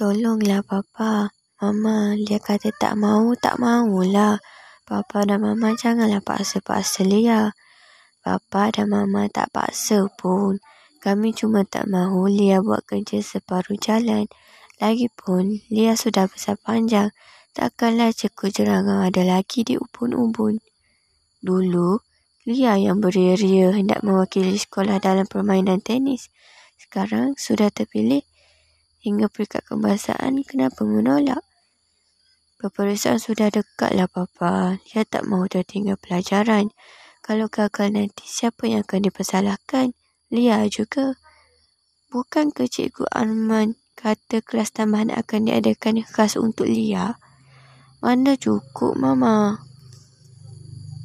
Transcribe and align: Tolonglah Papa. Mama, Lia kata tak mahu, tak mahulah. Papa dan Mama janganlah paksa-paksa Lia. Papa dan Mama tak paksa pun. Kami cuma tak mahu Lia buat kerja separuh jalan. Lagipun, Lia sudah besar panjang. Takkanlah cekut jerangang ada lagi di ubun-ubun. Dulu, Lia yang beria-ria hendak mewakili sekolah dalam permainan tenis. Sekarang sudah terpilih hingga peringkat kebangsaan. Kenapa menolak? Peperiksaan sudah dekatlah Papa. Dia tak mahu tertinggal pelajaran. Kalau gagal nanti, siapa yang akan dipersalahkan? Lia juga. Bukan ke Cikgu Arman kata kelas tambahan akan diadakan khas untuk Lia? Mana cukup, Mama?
Tolonglah 0.00 0.64
Papa. 0.64 1.28
Mama, 1.60 2.16
Lia 2.16 2.40
kata 2.40 2.72
tak 2.72 2.96
mahu, 2.96 3.36
tak 3.36 3.60
mahulah. 3.60 4.40
Papa 4.88 5.28
dan 5.28 5.44
Mama 5.44 5.76
janganlah 5.76 6.24
paksa-paksa 6.24 7.04
Lia. 7.04 7.52
Papa 8.24 8.72
dan 8.72 8.88
Mama 8.88 9.28
tak 9.28 9.52
paksa 9.52 10.08
pun. 10.16 10.56
Kami 11.04 11.36
cuma 11.36 11.68
tak 11.68 11.84
mahu 11.84 12.32
Lia 12.32 12.64
buat 12.64 12.80
kerja 12.88 13.20
separuh 13.20 13.76
jalan. 13.76 14.24
Lagipun, 14.80 15.68
Lia 15.68 15.92
sudah 16.00 16.32
besar 16.32 16.56
panjang. 16.56 17.12
Takkanlah 17.52 18.16
cekut 18.16 18.56
jerangang 18.56 19.04
ada 19.04 19.20
lagi 19.20 19.68
di 19.68 19.76
ubun-ubun. 19.76 20.64
Dulu, 21.44 22.00
Lia 22.48 22.80
yang 22.80 23.04
beria-ria 23.04 23.68
hendak 23.76 24.00
mewakili 24.00 24.56
sekolah 24.56 24.96
dalam 24.96 25.28
permainan 25.28 25.84
tenis. 25.84 26.32
Sekarang 26.80 27.36
sudah 27.36 27.68
terpilih 27.68 28.24
hingga 29.00 29.26
peringkat 29.32 29.64
kebangsaan. 29.66 30.44
Kenapa 30.44 30.84
menolak? 30.84 31.42
Peperiksaan 32.60 33.16
sudah 33.16 33.48
dekatlah 33.48 34.04
Papa. 34.04 34.76
Dia 34.84 35.08
tak 35.08 35.24
mahu 35.24 35.48
tertinggal 35.48 35.96
pelajaran. 35.96 36.68
Kalau 37.24 37.48
gagal 37.48 37.92
nanti, 37.92 38.28
siapa 38.28 38.68
yang 38.68 38.84
akan 38.84 39.08
dipersalahkan? 39.08 39.96
Lia 40.28 40.64
juga. 40.68 41.16
Bukan 42.12 42.52
ke 42.52 42.68
Cikgu 42.68 43.08
Arman 43.12 43.80
kata 43.96 44.44
kelas 44.44 44.72
tambahan 44.76 45.12
akan 45.12 45.48
diadakan 45.48 46.04
khas 46.04 46.36
untuk 46.36 46.68
Lia? 46.68 47.16
Mana 48.00 48.36
cukup, 48.36 48.96
Mama? 48.96 49.69